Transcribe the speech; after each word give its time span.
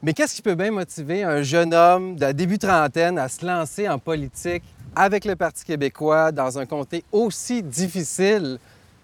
Mais 0.00 0.12
qu'est-ce 0.12 0.36
qui 0.36 0.42
peut 0.42 0.54
bien 0.54 0.70
motiver 0.70 1.24
un 1.24 1.42
jeune 1.42 1.74
homme 1.74 2.14
de 2.14 2.30
début 2.30 2.58
trentaine 2.58 3.18
à 3.18 3.28
se 3.28 3.44
lancer 3.44 3.88
en 3.88 3.98
politique 3.98 4.62
avec 4.94 5.24
le 5.24 5.34
Parti 5.34 5.64
québécois 5.64 6.30
dans 6.30 6.56
un 6.56 6.66
comté 6.66 7.02
aussi 7.10 7.64
difficile 7.64 8.58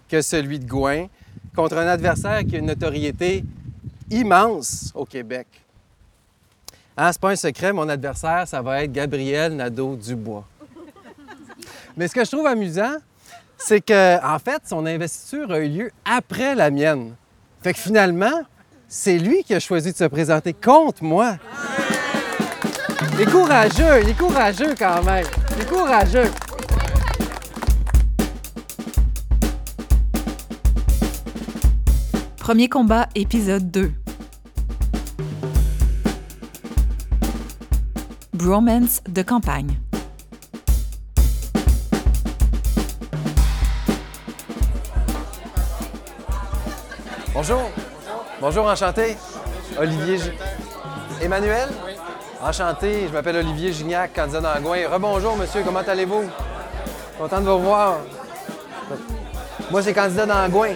que 0.07 0.21
celui 0.21 0.57
de 0.57 0.65
Gouin, 0.65 1.07
contre 1.53 1.77
un 1.79 1.87
adversaire 1.87 2.45
qui 2.45 2.55
a 2.55 2.59
une 2.59 2.67
notoriété 2.67 3.43
immense 4.09 4.91
au 4.95 5.03
Québec? 5.03 5.47
Hein, 6.95 7.11
c'est 7.11 7.21
pas 7.21 7.31
un 7.31 7.35
secret, 7.35 7.73
mon 7.73 7.89
adversaire, 7.89 8.47
ça 8.47 8.61
va 8.61 8.83
être 8.83 8.91
Gabriel 8.93 9.53
Nadeau-Dubois. 9.53 10.47
Mais 11.97 12.07
ce 12.07 12.13
que 12.13 12.23
je 12.23 12.31
trouve 12.31 12.47
amusant, 12.47 12.95
c'est 13.57 13.81
que, 13.81 14.25
en 14.25 14.39
fait, 14.39 14.61
son 14.65 14.85
investiture 14.85 15.51
a 15.51 15.59
eu 15.59 15.67
lieu 15.67 15.91
après 16.05 16.55
la 16.55 16.69
mienne. 16.71 17.15
Fait 17.61 17.73
que 17.73 17.79
finalement, 17.79 18.43
c'est 18.97 19.17
lui 19.17 19.43
qui 19.43 19.53
a 19.53 19.59
choisi 19.59 19.91
de 19.91 19.97
se 19.97 20.05
présenter 20.05 20.53
contre 20.53 21.03
moi. 21.03 21.35
Il 23.13 23.21
est 23.21 23.29
courageux, 23.29 24.01
il 24.01 24.09
est 24.09 24.17
courageux 24.17 24.73
quand 24.79 25.03
même. 25.03 25.25
Il 25.55 25.61
est 25.63 25.69
courageux. 25.69 26.31
Premier 32.37 32.69
combat, 32.69 33.09
épisode 33.15 33.69
2. 33.69 33.91
Bromance 38.33 39.01
de 39.09 39.21
campagne. 39.23 39.77
Bonjour. 47.33 47.69
Bonjour, 48.47 48.67
enchanté. 48.67 49.17
Olivier 49.79 50.19
G... 50.19 50.31
Emmanuel? 51.19 51.67
Enchanté, 52.39 53.07
je 53.07 53.11
m'appelle 53.11 53.37
Olivier 53.37 53.73
Gignac, 53.73 54.13
candidat 54.13 54.39
d'Angouin. 54.39 54.87
Rebonjour, 54.87 55.35
monsieur, 55.35 55.63
comment 55.63 55.79
allez-vous? 55.79 56.25
Content 57.17 57.41
de 57.41 57.45
vous 57.45 57.55
revoir. 57.55 57.97
Moi, 59.71 59.81
c'est 59.81 59.95
candidat 59.95 60.27
d'Angouin. 60.27 60.73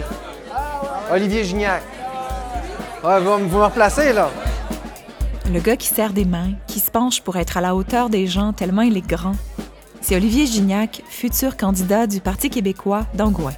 Olivier 1.12 1.44
Gignac. 1.44 1.84
Ouais, 3.04 3.20
vous, 3.20 3.48
vous 3.48 3.58
me 3.58 3.64
replacez, 3.64 4.12
là. 4.14 4.30
Le 5.48 5.60
gars 5.60 5.76
qui 5.76 5.86
serre 5.86 6.12
des 6.12 6.24
mains, 6.24 6.54
qui 6.66 6.80
se 6.80 6.90
penche 6.90 7.20
pour 7.20 7.36
être 7.36 7.56
à 7.56 7.60
la 7.60 7.76
hauteur 7.76 8.10
des 8.10 8.26
gens 8.26 8.52
tellement 8.52 8.82
il 8.82 8.96
est 8.96 9.06
grand. 9.06 9.36
C'est 10.00 10.16
Olivier 10.16 10.44
Gignac, 10.46 11.04
futur 11.08 11.56
candidat 11.56 12.08
du 12.08 12.20
Parti 12.20 12.50
québécois 12.50 13.06
d'Angouin. 13.14 13.52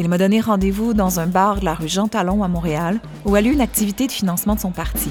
Il 0.00 0.08
m'a 0.08 0.16
donné 0.16 0.40
rendez-vous 0.40 0.94
dans 0.94 1.18
un 1.18 1.26
bar 1.26 1.58
de 1.58 1.64
la 1.64 1.74
rue 1.74 1.88
Jean 1.88 2.06
Talon 2.06 2.44
à 2.44 2.48
Montréal 2.48 3.00
où 3.24 3.34
a 3.34 3.40
lieu 3.40 3.50
une 3.50 3.60
activité 3.60 4.06
de 4.06 4.12
financement 4.12 4.54
de 4.54 4.60
son 4.60 4.70
parti. 4.70 5.10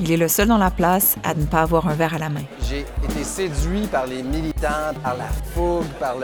Il 0.00 0.12
est 0.12 0.16
le 0.16 0.28
seul 0.28 0.46
dans 0.46 0.58
la 0.58 0.70
place 0.70 1.16
à 1.24 1.34
ne 1.34 1.44
pas 1.44 1.62
avoir 1.62 1.88
un 1.88 1.94
verre 1.94 2.14
à 2.14 2.18
la 2.18 2.28
main. 2.28 2.44
J'ai 2.68 2.86
été 3.02 3.24
séduit 3.24 3.88
par 3.88 4.06
les 4.06 4.22
militants, 4.22 4.94
par 5.02 5.16
la 5.16 5.26
fougue, 5.26 5.88
par 5.98 6.14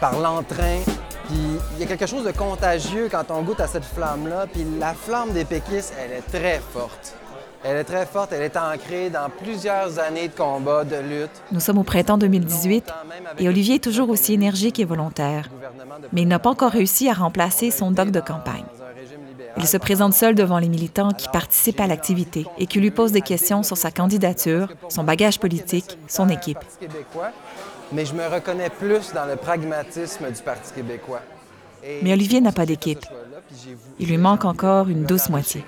par 0.00 0.18
l'entrain. 0.18 0.80
Puis 1.28 1.38
il 1.76 1.80
y 1.80 1.84
a 1.84 1.86
quelque 1.86 2.06
chose 2.06 2.24
de 2.24 2.32
contagieux 2.32 3.06
quand 3.08 3.30
on 3.30 3.42
goûte 3.42 3.60
à 3.60 3.68
cette 3.68 3.84
flamme-là. 3.84 4.48
Puis 4.52 4.66
la 4.80 4.92
flamme 4.92 5.30
des 5.30 5.44
péquistes, 5.44 5.94
elle 6.00 6.10
est 6.10 6.36
très 6.36 6.60
forte. 6.72 7.14
Elle 7.62 7.76
est 7.76 7.84
très 7.84 8.06
forte, 8.06 8.32
elle 8.32 8.42
est 8.42 8.56
ancrée 8.56 9.10
dans 9.10 9.28
plusieurs 9.28 9.98
années 9.98 10.28
de 10.28 10.34
combat, 10.34 10.84
de 10.84 10.96
lutte. 10.96 11.42
Nous 11.52 11.60
sommes 11.60 11.78
au 11.78 11.82
printemps 11.82 12.16
2018 12.16 12.90
et 13.38 13.48
Olivier 13.48 13.74
est 13.74 13.84
toujours 13.84 14.08
aussi 14.08 14.32
énergique 14.32 14.80
et 14.80 14.84
volontaire. 14.86 15.50
Mais 16.12 16.22
il 16.22 16.28
n'a 16.28 16.38
pas 16.38 16.50
encore 16.50 16.72
réussi 16.72 17.08
à 17.10 17.12
remplacer 17.12 17.70
son 17.70 17.90
doc 17.90 18.10
de 18.10 18.20
campagne. 18.20 18.64
Il 19.58 19.66
se 19.66 19.76
présente 19.76 20.14
seul 20.14 20.34
devant 20.34 20.58
les 20.58 20.68
militants 20.68 21.10
qui 21.10 21.28
participent 21.28 21.80
à 21.80 21.86
l'activité 21.86 22.46
et 22.58 22.66
qui 22.66 22.80
lui 22.80 22.90
posent 22.90 23.12
des 23.12 23.20
questions 23.20 23.62
sur 23.62 23.76
sa 23.76 23.90
candidature, 23.90 24.68
son 24.88 25.04
bagage 25.04 25.38
politique, 25.38 25.98
son 26.08 26.30
équipe. 26.30 26.58
Mais 27.92 28.06
je 28.06 28.14
me 28.14 28.26
reconnais 28.26 28.70
plus 28.70 29.12
dans 29.12 29.26
le 29.26 29.36
pragmatisme 29.36 30.30
du 30.30 30.42
Parti 30.42 30.72
québécois. 30.72 31.20
Mais 32.02 32.12
Olivier 32.12 32.40
n'a 32.40 32.52
pas 32.52 32.64
d'équipe. 32.64 33.04
Il 33.98 34.08
lui 34.08 34.18
manque 34.18 34.44
encore 34.44 34.88
une 34.88 35.04
douce 35.04 35.28
moitié. 35.28 35.64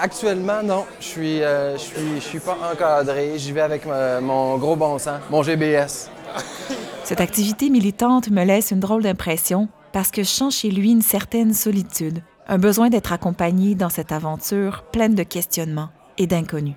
Actuellement, 0.00 0.62
non. 0.62 0.84
Je 1.00 1.04
suis, 1.04 1.42
euh, 1.42 1.74
je 1.74 1.78
suis, 1.82 2.14
je 2.16 2.20
suis 2.20 2.38
pas 2.40 2.56
encadré. 2.72 3.32
J'y 3.38 3.52
vais 3.52 3.60
avec 3.60 3.84
ma- 3.86 4.20
mon 4.20 4.56
gros 4.58 4.76
bon 4.76 4.98
sens, 4.98 5.20
mon 5.30 5.42
GBS. 5.42 6.10
Cette 7.04 7.20
activité 7.20 7.70
militante 7.70 8.30
me 8.30 8.44
laisse 8.44 8.70
une 8.70 8.80
drôle 8.80 9.02
d'impression 9.02 9.68
parce 9.92 10.10
que 10.10 10.22
je 10.22 10.28
sens 10.28 10.56
chez 10.56 10.70
lui 10.70 10.90
une 10.90 11.02
certaine 11.02 11.54
solitude, 11.54 12.20
un 12.48 12.58
besoin 12.58 12.88
d'être 12.90 13.12
accompagné 13.12 13.74
dans 13.74 13.88
cette 13.88 14.12
aventure 14.12 14.82
pleine 14.92 15.14
de 15.14 15.22
questionnements 15.22 15.88
et 16.18 16.26
d'inconnus. 16.26 16.74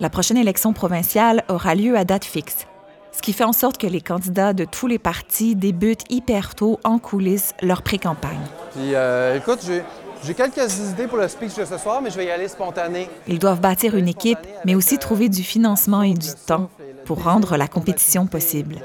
La 0.00 0.10
prochaine 0.10 0.36
élection 0.36 0.72
provinciale 0.72 1.44
aura 1.48 1.74
lieu 1.74 1.96
à 1.96 2.04
date 2.04 2.24
fixe, 2.24 2.66
ce 3.12 3.22
qui 3.22 3.32
fait 3.32 3.44
en 3.44 3.52
sorte 3.52 3.78
que 3.78 3.86
les 3.86 4.00
candidats 4.00 4.52
de 4.52 4.64
tous 4.64 4.86
les 4.86 4.98
partis 4.98 5.54
débutent 5.56 6.04
hyper 6.10 6.54
tôt 6.54 6.78
en 6.84 6.98
coulisses 6.98 7.54
leur 7.62 7.82
pré-campagne. 7.82 8.38
Puis, 8.72 8.94
euh, 8.94 9.36
écoute, 9.38 9.60
j'ai, 9.66 9.82
j'ai 10.24 10.34
quelques 10.34 10.78
idées 10.90 11.06
pour 11.06 11.18
le 11.18 11.28
speech 11.28 11.54
de 11.54 11.64
ce 11.64 11.78
soir, 11.78 12.00
mais 12.02 12.10
je 12.10 12.16
vais 12.16 12.26
y 12.26 12.30
aller 12.30 12.48
spontané. 12.48 13.08
Ils 13.26 13.38
doivent 13.38 13.60
bâtir 13.60 13.96
une 13.96 14.08
équipe, 14.08 14.38
mais 14.64 14.74
aussi 14.74 14.98
trouver 14.98 15.28
du 15.28 15.42
financement 15.42 16.02
et 16.02 16.14
du 16.14 16.28
temps 16.46 16.68
pour 17.04 17.22
rendre 17.24 17.56
la 17.56 17.68
compétition 17.68 18.26
possible. 18.26 18.76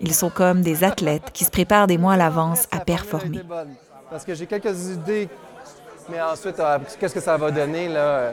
Ils 0.00 0.14
sont 0.14 0.30
comme 0.30 0.62
des 0.62 0.84
athlètes 0.84 1.30
qui 1.32 1.44
se 1.44 1.50
préparent 1.50 1.86
des 1.86 1.98
mois 1.98 2.14
à 2.14 2.16
l'avance 2.16 2.66
à 2.70 2.80
performer. 2.80 3.40
Parce 4.10 4.24
que 4.24 4.34
j'ai 4.34 4.46
quelques 4.46 4.88
idées, 4.88 5.28
mais 6.10 6.20
ensuite, 6.20 6.58
euh, 6.58 6.78
qu'est-ce 6.98 7.14
que 7.14 7.20
ça 7.20 7.36
va 7.36 7.50
donner, 7.50 7.88
là? 7.88 8.00
euh? 8.00 8.32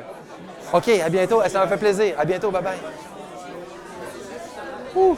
OK, 0.73 0.89
à 0.89 1.09
bientôt. 1.09 1.41
Ça 1.47 1.59
m'a 1.59 1.67
fait 1.67 1.77
plaisir. 1.77 2.15
À 2.17 2.25
bientôt. 2.25 2.51
Bye-bye. 2.51 2.77
Ouh! 4.95 5.17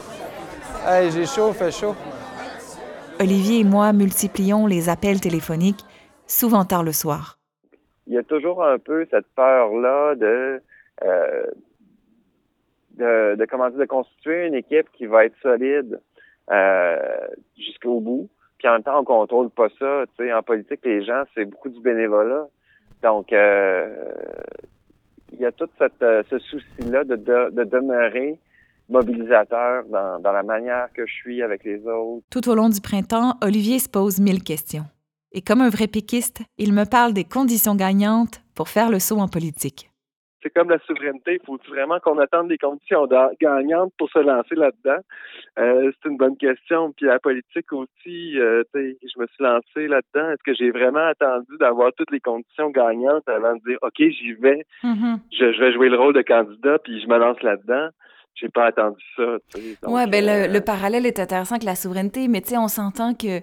Hey, 0.86 1.10
j'ai 1.10 1.26
chaud, 1.26 1.52
fait 1.52 1.70
chaud. 1.70 1.94
Olivier 3.20 3.60
et 3.60 3.64
moi 3.64 3.92
multiplions 3.92 4.66
les 4.66 4.88
appels 4.88 5.20
téléphoniques, 5.20 5.84
souvent 6.32 6.64
tard 6.64 6.82
le 6.82 6.92
soir. 6.92 7.38
il 8.06 8.14
y 8.14 8.18
a 8.18 8.22
toujours 8.22 8.64
un 8.64 8.78
peu 8.78 9.06
cette 9.10 9.26
peur-là 9.36 10.14
de, 10.16 10.60
euh, 11.04 11.46
de, 12.98 13.36
de, 13.36 13.44
comment 13.46 13.68
dire, 13.70 13.78
de 13.78 13.84
constituer 13.84 14.46
une 14.46 14.54
équipe 14.54 14.90
qui 14.92 15.06
va 15.06 15.24
être 15.24 15.36
solide 15.40 16.00
euh, 16.50 16.96
jusqu'au 17.56 18.00
bout. 18.00 18.28
Puis 18.58 18.68
en 18.68 18.72
même 18.72 18.82
temps, 18.82 18.98
on 19.00 19.04
contrôle 19.04 19.50
pas 19.50 19.68
ça. 19.78 20.04
Tu 20.16 20.24
sais, 20.24 20.32
en 20.32 20.42
politique, 20.42 20.80
les 20.84 21.04
gens, 21.04 21.22
c'est 21.34 21.44
beaucoup 21.44 21.68
du 21.68 21.80
bénévolat. 21.80 22.46
Donc, 23.02 23.32
euh, 23.32 23.94
il 25.32 25.40
y 25.40 25.46
a 25.46 25.52
tout 25.52 25.68
cette, 25.78 26.04
ce 26.30 26.38
souci-là 26.38 27.04
de, 27.04 27.16
de, 27.16 27.50
de 27.50 27.64
demeurer 27.64 28.38
mobilisateur 28.88 29.84
dans, 29.86 30.20
dans 30.20 30.32
la 30.32 30.42
manière 30.42 30.88
que 30.92 31.06
je 31.06 31.12
suis 31.12 31.42
avec 31.42 31.64
les 31.64 31.86
autres. 31.86 32.24
Tout 32.30 32.48
au 32.48 32.54
long 32.54 32.68
du 32.68 32.80
printemps, 32.80 33.34
Olivier 33.42 33.78
se 33.78 33.88
pose 33.88 34.20
mille 34.20 34.42
questions. 34.42 34.84
Et 35.34 35.40
comme 35.42 35.60
un 35.60 35.70
vrai 35.70 35.86
péquiste, 35.86 36.42
il 36.58 36.72
me 36.72 36.84
parle 36.84 37.12
des 37.14 37.24
conditions 37.24 37.74
gagnantes 37.74 38.42
pour 38.54 38.68
faire 38.68 38.90
le 38.90 38.98
saut 38.98 39.18
en 39.18 39.28
politique. 39.28 39.88
c'est 40.42 40.50
comme 40.52 40.68
la 40.70 40.78
souveraineté. 40.80 41.38
Il 41.40 41.46
faut 41.46 41.56
vraiment 41.68 42.00
qu'on 42.00 42.18
attende 42.18 42.48
des 42.48 42.58
conditions 42.58 43.06
gagnantes 43.40 43.92
pour 43.96 44.10
se 44.10 44.18
lancer 44.18 44.56
là-dedans? 44.56 45.00
Euh, 45.58 45.92
c'est 46.02 46.08
une 46.10 46.16
bonne 46.16 46.36
question. 46.36 46.92
Puis 46.96 47.06
la 47.06 47.18
politique 47.20 47.72
aussi, 47.72 48.38
euh, 48.40 48.62
je 48.74 49.20
me 49.20 49.26
suis 49.28 49.42
lancé 49.44 49.86
là-dedans. 49.86 50.30
Est-ce 50.32 50.42
que 50.44 50.54
j'ai 50.54 50.70
vraiment 50.70 51.06
attendu 51.06 51.56
d'avoir 51.60 51.92
toutes 51.96 52.10
les 52.10 52.20
conditions 52.20 52.70
gagnantes 52.70 53.26
avant 53.28 53.54
de 53.54 53.60
dire 53.66 53.78
OK, 53.82 53.98
j'y 53.98 54.32
vais, 54.34 54.64
Mhm. 54.82 55.20
je, 55.32 55.52
je 55.52 55.60
vais 55.60 55.72
jouer 55.72 55.88
le 55.88 55.96
rôle 55.98 56.14
de 56.14 56.22
candidat, 56.22 56.78
puis 56.82 57.00
je 57.00 57.06
me 57.06 57.16
lance 57.18 57.40
là-dedans? 57.42 57.88
J'ai 58.34 58.48
pas 58.48 58.64
attendu 58.66 59.02
ça. 59.16 59.36
tu 59.54 59.60
sais. 59.60 59.78
Donc, 59.82 59.94
Ouais, 59.94 60.06
ben 60.08 60.26
euh, 60.28 60.46
le, 60.48 60.52
le 60.54 60.60
parallèle 60.60 61.06
est 61.06 61.20
intéressant 61.20 61.54
avec 61.54 61.64
la 61.64 61.76
souveraineté, 61.76 62.26
mais 62.28 62.40
tu 62.40 62.48
sais, 62.48 62.58
on 62.58 62.68
s'entend 62.68 63.14
que, 63.14 63.40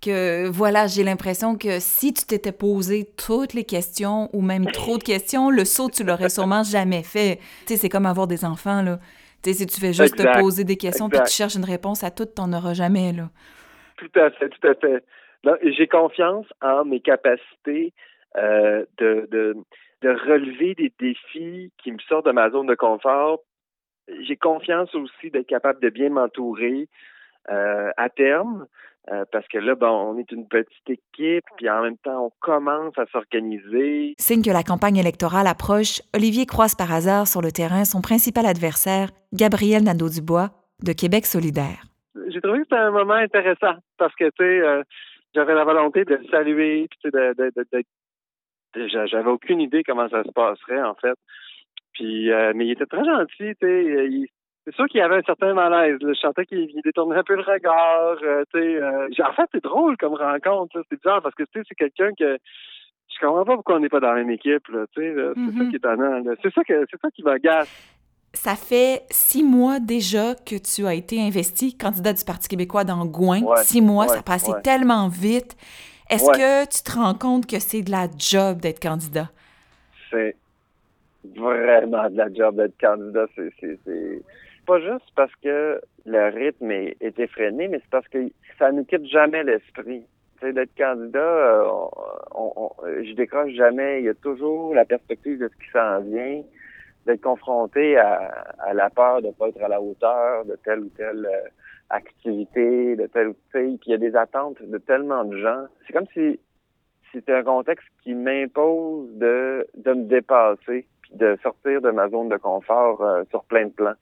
que, 0.00 0.48
voilà, 0.48 0.86
j'ai 0.86 1.04
l'impression 1.04 1.56
que 1.56 1.78
si 1.80 2.12
tu 2.12 2.24
t'étais 2.26 2.52
posé 2.52 3.06
toutes 3.16 3.54
les 3.54 3.64
questions 3.64 4.28
ou 4.32 4.42
même 4.42 4.66
trop 4.66 4.98
de 4.98 5.02
questions, 5.02 5.50
le 5.50 5.64
saut, 5.64 5.90
tu 5.90 6.04
l'aurais 6.04 6.28
sûrement 6.28 6.62
jamais 6.62 7.02
fait. 7.02 7.36
Tu 7.66 7.74
sais, 7.74 7.76
c'est 7.76 7.88
comme 7.88 8.06
avoir 8.06 8.26
des 8.26 8.44
enfants, 8.44 8.82
là. 8.82 8.98
Tu 9.42 9.50
sais, 9.50 9.58
si 9.58 9.66
tu 9.66 9.80
fais 9.80 9.92
juste 9.92 10.14
Exact, 10.14 10.34
te 10.34 10.40
poser 10.40 10.64
des 10.64 10.76
questions 10.76 11.08
puis 11.08 11.20
tu 11.24 11.32
cherches 11.32 11.54
une 11.54 11.64
réponse 11.64 12.02
à 12.02 12.10
toutes, 12.10 12.34
t'en 12.34 12.52
auras 12.52 12.74
jamais, 12.74 13.12
là. 13.12 13.30
Tout 13.96 14.10
à 14.16 14.30
fait, 14.30 14.48
tout 14.48 14.66
à 14.66 14.74
fait. 14.74 15.04
J'ai 15.62 15.86
confiance 15.86 16.46
en 16.60 16.84
mes 16.84 17.00
capacités 17.00 17.92
euh, 18.36 18.84
de, 18.98 19.28
de, 19.30 19.56
de 20.02 20.08
relever 20.08 20.74
des 20.74 20.92
défis 20.98 21.72
qui 21.78 21.92
me 21.92 21.98
sortent 22.08 22.26
de 22.26 22.32
ma 22.32 22.50
zone 22.50 22.66
de 22.66 22.74
confort. 22.74 23.40
J'ai 24.22 24.36
confiance 24.36 24.94
aussi 24.94 25.30
d'être 25.30 25.46
capable 25.46 25.80
de 25.80 25.90
bien 25.90 26.10
m'entourer 26.10 26.88
à 27.48 28.08
terme, 28.10 28.66
euh, 29.10 29.24
parce 29.32 29.46
que 29.48 29.58
là, 29.58 29.74
bon, 29.74 29.86
on 29.86 30.18
est 30.18 30.30
une 30.32 30.46
petite 30.46 30.90
équipe, 30.90 31.44
puis 31.56 31.70
en 31.70 31.82
même 31.82 31.96
temps, 31.98 32.26
on 32.26 32.32
commence 32.40 32.92
à 32.98 33.06
s'organiser. 33.06 34.14
Signe 34.18 34.42
que 34.42 34.50
la 34.50 34.62
campagne 34.62 34.98
électorale 34.98 35.46
approche, 35.46 36.02
Olivier 36.14 36.44
croise 36.44 36.74
par 36.74 36.92
hasard 36.92 37.26
sur 37.26 37.40
le 37.40 37.50
terrain 37.50 37.84
son 37.84 38.02
principal 38.02 38.44
adversaire, 38.44 39.08
Gabriel 39.32 39.82
Nadeau-Dubois, 39.84 40.50
de 40.84 40.92
Québec 40.92 41.24
solidaire. 41.24 41.84
J'ai 42.28 42.40
trouvé 42.40 42.58
que 42.58 42.64
c'était 42.64 42.76
un 42.76 42.90
moment 42.90 43.14
intéressant 43.14 43.76
parce 43.96 44.14
que, 44.14 44.24
tu 44.24 44.32
sais, 44.38 44.60
euh, 44.60 44.82
j'avais 45.34 45.54
la 45.54 45.64
volonté 45.64 46.04
de 46.04 46.16
le 46.16 46.26
saluer, 46.30 46.86
puis 46.90 46.98
tu 47.02 47.10
sais, 47.10 47.16
de, 47.16 47.34
de, 47.44 47.52
de, 47.72 47.82
de, 48.74 49.06
j'avais 49.06 49.30
aucune 49.30 49.60
idée 49.60 49.84
comment 49.84 50.08
ça 50.10 50.22
se 50.22 50.32
passerait, 50.32 50.82
en 50.82 50.94
fait. 50.94 51.16
Puis, 51.94 52.30
euh, 52.30 52.52
mais 52.54 52.66
il 52.66 52.72
était 52.72 52.86
très 52.86 53.04
gentil, 53.04 53.54
tu 53.58 53.66
sais. 53.66 54.30
C'est 54.68 54.74
sûr 54.74 54.86
qu'il 54.86 55.00
y 55.00 55.02
avait 55.02 55.16
un 55.16 55.22
certain 55.22 55.54
malaise. 55.54 55.96
Je 55.98 56.12
sentais 56.12 56.44
qu'il 56.44 56.68
détournait 56.84 57.16
un 57.16 57.22
peu 57.22 57.36
le 57.36 57.42
regard. 57.42 58.18
Euh, 58.22 58.44
euh, 58.54 59.08
en 59.26 59.32
fait, 59.32 59.48
c'est 59.50 59.64
drôle 59.64 59.96
comme 59.96 60.12
rencontre. 60.12 60.82
C'est 60.90 60.98
bizarre 60.98 61.22
parce 61.22 61.34
que 61.34 61.44
c'est 61.54 61.74
quelqu'un 61.74 62.10
que 62.18 62.36
je 63.08 63.26
comprends 63.26 63.46
pas 63.46 63.54
pourquoi 63.54 63.76
on 63.76 63.80
n'est 63.80 63.88
pas 63.88 64.00
dans 64.00 64.12
la 64.12 64.16
même 64.16 64.30
équipe. 64.30 64.68
C'est 64.94 65.14
ça 65.14 65.32
mm-hmm. 65.32 65.70
qui 65.70 65.74
est 65.74 65.78
étonnant. 65.78 66.22
C'est 66.42 66.52
ça, 66.52 66.62
que, 66.64 66.84
ça 67.00 67.10
qui 67.14 67.22
m'agace. 67.22 67.94
Ça 68.34 68.56
fait 68.56 69.04
six 69.10 69.42
mois 69.42 69.80
déjà 69.80 70.34
que 70.34 70.56
tu 70.56 70.86
as 70.86 70.92
été 70.92 71.18
investi 71.18 71.74
candidat 71.74 72.12
du 72.12 72.24
Parti 72.26 72.46
québécois 72.48 72.84
dans 72.84 73.06
Gouin. 73.06 73.40
six 73.56 73.80
mois, 73.80 74.06
ça 74.08 74.22
passait 74.22 74.60
tellement 74.62 75.08
vite. 75.08 75.56
Est-ce 76.10 76.30
que 76.30 76.64
tu 76.68 76.82
te 76.82 76.98
rends 76.98 77.14
compte 77.14 77.46
que 77.46 77.58
c'est 77.58 77.80
de 77.80 77.90
la 77.90 78.06
job 78.18 78.60
d'être 78.60 78.80
candidat? 78.80 79.30
C'est 80.10 80.36
vraiment 81.24 82.10
de 82.10 82.16
la 82.18 82.32
job 82.34 82.56
d'être 82.56 82.78
candidat. 82.78 83.24
C'est 83.34 83.54
pas 84.68 84.80
juste 84.80 85.10
parce 85.16 85.34
que 85.36 85.80
le 86.04 86.28
rythme 86.28 86.70
est, 86.70 87.18
effréné, 87.18 87.68
mais 87.68 87.78
c'est 87.78 87.90
parce 87.90 88.06
que 88.08 88.18
ça 88.58 88.70
ne 88.70 88.82
quitte 88.82 89.06
jamais 89.06 89.42
l'esprit. 89.42 90.04
D'être 90.42 90.76
candidat, 90.76 91.18
euh, 91.18 91.66
on, 92.34 92.70
je 92.84 93.14
décroche 93.14 93.52
jamais. 93.54 94.00
Il 94.00 94.04
y 94.04 94.08
a 94.10 94.14
toujours 94.14 94.74
la 94.74 94.84
perspective 94.84 95.38
de 95.38 95.48
ce 95.48 95.56
qui 95.56 95.70
s'en 95.72 96.00
vient, 96.02 96.42
d'être 97.06 97.22
confronté 97.22 97.96
à, 97.96 98.44
la 98.74 98.90
peur 98.90 99.22
de 99.22 99.28
ne 99.28 99.32
pas 99.32 99.48
être 99.48 99.62
à 99.62 99.68
la 99.68 99.80
hauteur 99.80 100.44
de 100.44 100.54
telle 100.62 100.80
ou 100.80 100.90
telle 100.90 101.26
euh, 101.26 101.48
activité, 101.90 102.94
de 102.94 103.06
telle 103.06 103.28
ou 103.28 103.36
telle. 103.52 103.78
Puis 103.78 103.88
il 103.88 103.90
y 103.90 103.94
a 103.94 103.98
des 103.98 104.14
attentes 104.14 104.62
de 104.62 104.78
tellement 104.78 105.24
de 105.24 105.38
gens. 105.38 105.64
C'est 105.86 105.94
comme 105.94 106.06
si 106.12 106.38
c'était 107.10 107.32
un 107.32 107.42
contexte 107.42 107.88
qui 108.04 108.14
m'impose 108.14 109.08
de, 109.14 109.66
de 109.76 109.92
me 109.94 110.04
dépasser, 110.04 110.86
puis 111.00 111.14
de 111.14 111.38
sortir 111.42 111.80
de 111.80 111.90
ma 111.90 112.10
zone 112.10 112.28
de 112.28 112.36
confort 112.36 113.02
euh, 113.02 113.24
sur 113.30 113.42
plein 113.44 113.64
de 113.64 113.72
plans. 113.72 113.96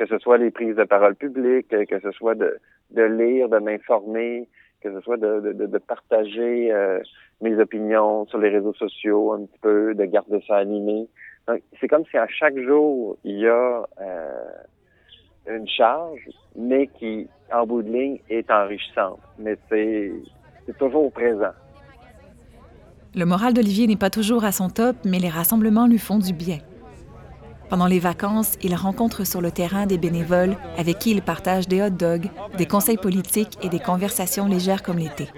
Que 0.00 0.06
ce 0.06 0.18
soit 0.18 0.38
les 0.38 0.50
prises 0.50 0.76
de 0.76 0.84
parole 0.84 1.14
publiques, 1.14 1.68
que 1.68 2.00
ce 2.00 2.10
soit 2.12 2.34
de, 2.34 2.58
lire, 2.90 3.50
de 3.50 3.58
m'informer, 3.58 4.48
que 4.80 4.90
ce 4.90 4.98
soit 5.02 5.18
de, 5.18 5.78
partager 5.78 6.72
euh, 6.72 7.00
mes 7.42 7.54
opinions 7.60 8.24
sur 8.24 8.38
les 8.38 8.48
réseaux 8.48 8.72
sociaux 8.72 9.34
un 9.34 9.44
petit 9.44 9.58
peu, 9.60 9.94
de 9.94 10.04
garder 10.06 10.42
ça 10.48 10.56
animé. 10.56 11.06
C'est 11.78 11.88
comme 11.88 12.06
si 12.10 12.16
à 12.16 12.26
chaque 12.28 12.58
jour, 12.60 13.18
il 13.24 13.40
y 13.40 13.46
a 13.46 13.86
euh, 14.00 14.52
une 15.50 15.68
charge, 15.68 16.30
mais 16.56 16.86
qui, 16.86 17.28
en 17.52 17.66
bout 17.66 17.82
de 17.82 17.92
ligne, 17.92 18.20
est 18.30 18.50
enrichissante. 18.50 19.20
Mais 19.38 19.58
c'est 19.68 20.12
toujours 20.78 21.12
présent. 21.12 21.52
Le 23.14 23.26
moral 23.26 23.52
d'Olivier 23.52 23.86
n'est 23.86 23.96
pas 23.96 24.08
toujours 24.08 24.44
à 24.44 24.52
son 24.52 24.70
top, 24.70 24.96
mais 25.04 25.18
les 25.18 25.28
rassemblements 25.28 25.86
lui 25.86 25.98
font 25.98 26.18
du 26.18 26.32
bien. 26.32 26.60
Pendant 27.70 27.86
les 27.86 28.00
vacances, 28.00 28.56
il 28.62 28.74
rencontre 28.74 29.24
sur 29.24 29.40
le 29.40 29.52
terrain 29.52 29.86
des 29.86 29.96
bénévoles 29.96 30.56
avec 30.76 30.98
qui 30.98 31.12
il 31.12 31.22
partage 31.22 31.68
des 31.68 31.80
hot 31.80 31.90
dogs, 31.90 32.28
des 32.58 32.66
conseils 32.66 32.96
politiques 32.96 33.56
et 33.62 33.68
des 33.68 33.78
conversations 33.78 34.46
légères 34.46 34.82
comme 34.82 34.98
l'été. 34.98 35.28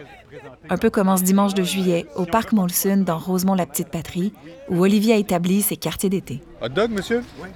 Un 0.70 0.78
peu 0.78 0.88
comme 0.88 1.08
en 1.08 1.18
ce 1.18 1.24
dimanche 1.24 1.52
de 1.52 1.62
juillet 1.62 2.06
au 2.16 2.24
parc 2.24 2.52
Molson 2.52 3.04
dans 3.04 3.18
Rosemont-la-Petite-Patrie, 3.18 4.32
où 4.70 4.80
Olivier 4.80 5.12
a 5.12 5.18
établi 5.18 5.60
ses 5.60 5.76
quartiers 5.76 6.08
d'été. 6.08 6.40
Hot 6.62 6.70
dog, 6.70 6.90
monsieur? 6.90 7.22
Oui, 7.42 7.48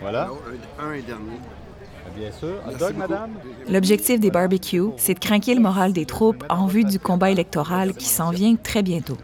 Voilà. 0.00 0.30
Un 0.80 0.92
et 0.92 1.02
dernier. 1.02 1.40
Bien 2.16 2.30
sûr. 2.30 2.54
Hot 2.68 2.78
dog, 2.78 2.96
madame? 2.96 3.30
L'objectif 3.68 4.20
des 4.20 4.30
barbecues, 4.30 4.92
c'est 4.96 5.14
de 5.14 5.18
craquer 5.18 5.54
le 5.56 5.60
moral 5.60 5.92
des 5.92 6.06
troupes 6.06 6.44
en 6.48 6.66
vue 6.66 6.84
du 6.84 7.00
combat 7.00 7.32
électoral 7.32 7.92
qui 7.92 8.06
s'en 8.06 8.30
vient 8.30 8.54
très 8.54 8.84
bientôt. 8.84 9.18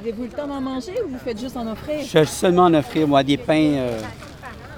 Avez-vous 0.00 0.22
le 0.22 0.28
temps 0.30 0.46
d'en 0.46 0.62
manger 0.62 0.94
ou 1.04 1.10
vous 1.10 1.18
faites 1.18 1.38
juste 1.38 1.58
en 1.58 1.70
offrir? 1.70 2.00
Je 2.00 2.06
fais 2.06 2.24
seulement 2.24 2.64
en 2.64 2.72
offrir, 2.72 3.06
moi, 3.06 3.22
des 3.22 3.36
pains 3.36 3.74
euh, 3.74 4.00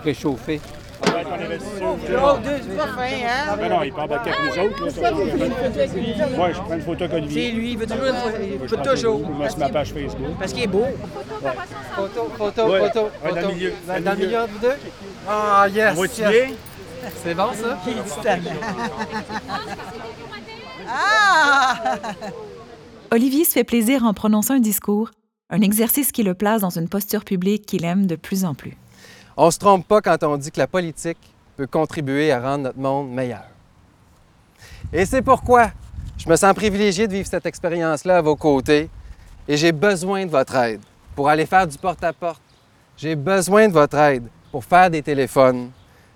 réchauffés. 0.03 0.61
Oh, 1.05 2.39
deux, 2.43 2.77
pas 2.77 2.87
fin, 2.89 3.03
hein? 3.05 3.57
Ben 3.57 3.69
non, 3.69 3.83
il 3.85 3.93
parle 3.93 4.15
avec 4.15 4.35
nous 4.43 4.65
autres. 4.65 6.37
Moi, 6.37 6.53
je 6.53 6.61
prends 6.61 6.75
une 6.75 6.81
photo 6.81 7.05
avec 7.05 7.17
Olivier. 7.19 7.51
C'est 7.51 7.57
lui, 7.57 7.71
il 7.73 7.79
veut 7.79 7.87
toujours 7.87 8.07
une 8.07 8.69
photo. 8.69 8.91
Toujours. 8.91 9.21
Je 9.45 9.49
sur 9.49 9.59
ma 9.59 9.69
page 9.69 9.93
Facebook. 9.93 10.39
Parce 10.41 10.53
qu'il 10.53 10.65
est 10.65 10.67
beau. 10.67 10.87
Photo, 11.95 12.33
photo, 12.37 12.77
photo. 12.77 13.11
Dans 13.23 13.49
le 13.49 13.55
milieu. 13.55 13.73
Dans 13.87 14.11
le 14.11 14.17
milieu 14.17 14.39
de 14.39 14.53
vous 14.53 14.59
deux? 14.59 14.77
Ah, 15.29 15.67
yes! 15.73 15.97
C'est 17.23 17.35
bon, 17.35 17.53
ça? 17.53 17.79
Il 17.87 17.99
est 17.99 18.43
Ah! 20.89 21.99
Olivier 23.13 23.45
se 23.45 23.51
fait 23.51 23.63
plaisir 23.63 24.07
en 24.07 24.15
prononçant 24.15 24.55
un 24.55 24.59
discours, 24.59 25.11
un 25.51 25.61
exercice 25.61 26.13
qui 26.13 26.23
le 26.23 26.33
place 26.33 26.63
dans 26.63 26.79
une 26.79 26.89
posture 26.89 27.27
publique 27.27 27.67
qu'il 27.67 27.85
aime 27.85 28.07
de 28.07 28.17
plus 28.17 28.47
en 28.47 28.55
plus. 28.55 28.75
On 29.37 29.51
se 29.51 29.59
trompe 29.59 29.87
pas 29.87 30.01
quand 30.01 30.23
on 30.23 30.39
dit 30.39 30.51
que 30.51 30.59
la 30.59 30.67
politique 30.67 31.19
peut 31.59 31.67
contribuer 31.67 32.33
à 32.33 32.41
rendre 32.41 32.65
notre 32.65 32.79
monde 32.79 33.13
meilleur. 33.13 33.45
Et 34.95 35.05
c'est 35.05 35.21
pourquoi 35.21 35.73
je 36.17 36.27
me 36.27 36.37
sens 36.37 36.55
privilégié 36.55 37.07
de 37.07 37.13
vivre 37.13 37.29
cette 37.29 37.45
expérience-là 37.45 38.17
à 38.17 38.23
vos 38.23 38.35
côtés 38.35 38.89
et 39.47 39.59
j'ai 39.59 39.73
besoin 39.73 40.25
de 40.25 40.31
votre 40.31 40.57
aide 40.57 40.81
pour 41.15 41.29
aller 41.29 41.45
faire 41.45 41.67
du 41.67 41.77
porte-à-porte. 41.77 42.41
J'ai 42.97 43.15
besoin 43.15 43.69
de 43.69 43.75
votre 43.75 43.99
aide 43.99 44.27
pour 44.51 44.65
faire 44.65 44.89
des 44.89 45.03
téléphones. 45.03 45.71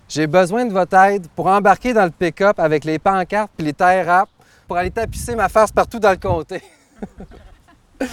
J'ai 0.09 0.27
besoin 0.27 0.65
de 0.65 0.73
votre 0.73 0.97
aide 0.97 1.27
pour 1.37 1.47
embarquer 1.49 1.93
dans 1.93 2.05
le 2.05 2.11
pick-up 2.11 2.59
avec 2.59 2.87
les 2.87 2.99
pancartes 2.99 3.53
et 3.59 3.65
les 3.65 3.75
terres 3.75 4.25
pour 4.67 4.79
aller 4.79 4.91
tapisser 4.91 5.37
ma 5.37 5.51
face 5.51 5.71
partout 5.71 5.99
dans 5.99 6.13
le 6.13 6.17
comté. 6.17 6.63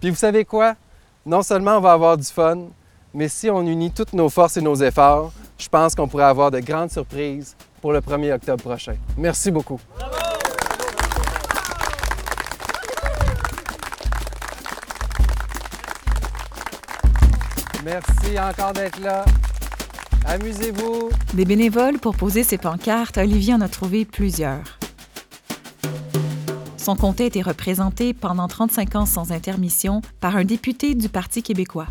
Puis 0.00 0.10
vous 0.10 0.16
savez 0.16 0.44
quoi? 0.44 0.74
Non 1.26 1.42
seulement 1.42 1.76
on 1.76 1.80
va 1.80 1.92
avoir 1.92 2.16
du 2.16 2.24
fun, 2.24 2.68
mais 3.12 3.28
si 3.28 3.50
on 3.50 3.62
unit 3.62 3.90
toutes 3.90 4.12
nos 4.12 4.28
forces 4.28 4.56
et 4.56 4.62
nos 4.62 4.76
efforts, 4.76 5.32
je 5.58 5.68
pense 5.68 5.94
qu'on 5.94 6.08
pourrait 6.08 6.24
avoir 6.24 6.50
de 6.50 6.60
grandes 6.60 6.90
surprises 6.90 7.56
pour 7.80 7.92
le 7.92 8.00
1er 8.00 8.34
octobre 8.34 8.62
prochain. 8.62 8.94
Merci 9.16 9.50
beaucoup. 9.50 9.80
Merci 17.84 18.38
encore 18.38 18.72
d'être 18.72 19.00
là. 19.00 19.24
Amusez-vous. 20.26 21.10
Des 21.32 21.44
bénévoles 21.44 21.98
pour 21.98 22.14
poser 22.14 22.42
ces 22.42 22.58
pancartes, 22.58 23.16
Olivier 23.16 23.54
en 23.54 23.60
a 23.62 23.68
trouvé 23.68 24.04
plusieurs. 24.04 24.77
Son 26.78 26.94
comté 26.94 27.24
a 27.24 27.26
été 27.26 27.42
représenté 27.42 28.14
pendant 28.14 28.46
35 28.46 28.94
ans 28.94 29.06
sans 29.06 29.32
intermission 29.32 30.00
par 30.20 30.36
un 30.36 30.44
député 30.44 30.94
du 30.94 31.08
Parti 31.08 31.42
québécois. 31.42 31.88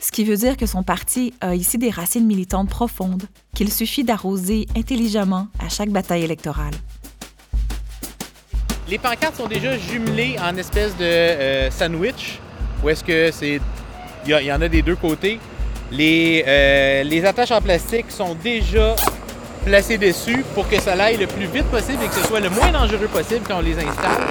Ce 0.00 0.10
qui 0.10 0.24
veut 0.24 0.36
dire 0.36 0.56
que 0.56 0.66
son 0.66 0.82
parti 0.82 1.32
a 1.40 1.54
ici 1.54 1.78
des 1.78 1.88
racines 1.88 2.26
militantes 2.26 2.68
profondes 2.68 3.22
qu'il 3.54 3.72
suffit 3.72 4.04
d'arroser 4.04 4.66
intelligemment 4.76 5.46
à 5.64 5.68
chaque 5.68 5.88
bataille 5.88 6.24
électorale. 6.24 6.74
Les 8.88 8.98
pancartes 8.98 9.36
sont 9.36 9.46
déjà 9.46 9.78
jumelées 9.78 10.36
en 10.38 10.56
espèce 10.56 10.94
de 10.96 11.04
euh, 11.04 11.70
sandwich, 11.70 12.38
où 12.82 12.90
est-ce 12.90 13.02
que 13.02 13.30
c'est. 13.32 13.60
Il 14.26 14.32
y, 14.32 14.52
en 14.52 14.60
a 14.60 14.68
des 14.68 14.82
deux 14.82 14.96
côtés. 14.96 15.38
Les, 15.90 16.44
euh, 16.46 17.02
les 17.02 17.24
attaches 17.24 17.50
en 17.50 17.60
plastique 17.60 18.10
sont 18.10 18.34
déjà 18.34 18.96
placer 19.64 19.98
dessus 19.98 20.44
pour 20.54 20.68
que 20.68 20.80
ça 20.80 20.92
aille 20.92 21.16
le 21.16 21.26
plus 21.26 21.46
vite 21.46 21.64
possible 21.66 22.02
et 22.04 22.08
que 22.08 22.14
ce 22.14 22.26
soit 22.26 22.40
le 22.40 22.50
moins 22.50 22.70
dangereux 22.70 23.08
possible 23.08 23.40
quand 23.46 23.58
on 23.58 23.62
les 23.62 23.76
installe. 23.78 24.24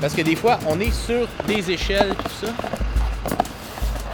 Parce 0.00 0.14
que 0.14 0.22
des 0.22 0.36
fois, 0.36 0.58
on 0.66 0.80
est 0.80 0.92
sur 0.92 1.28
des 1.46 1.70
échelles, 1.70 2.14
tout 2.14 2.46
ça. 2.46 2.52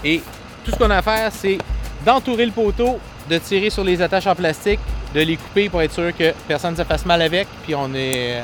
Et 0.02 0.22
tout 0.64 0.70
ce 0.70 0.76
qu'on 0.76 0.90
a 0.90 0.96
à 0.96 1.02
faire, 1.02 1.30
c'est 1.32 1.58
d'entourer 2.04 2.46
le 2.46 2.52
poteau, 2.52 2.98
de 3.28 3.38
tirer 3.38 3.70
sur 3.70 3.84
les 3.84 4.00
attaches 4.02 4.26
en 4.26 4.34
plastique, 4.34 4.80
de 5.14 5.20
les 5.20 5.36
couper 5.36 5.68
pour 5.68 5.80
être 5.82 5.92
sûr 5.92 6.14
que 6.16 6.32
personne 6.48 6.72
ne 6.72 6.78
se 6.78 6.84
fasse 6.84 7.06
mal 7.06 7.22
avec, 7.22 7.46
puis 7.62 7.74
on 7.74 7.94
est. 7.94 8.42